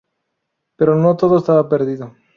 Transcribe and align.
Pero 0.77 0.95
no 0.95 1.15
todo 1.15 1.37
estaba 1.37 1.69
perdido. 1.69 2.15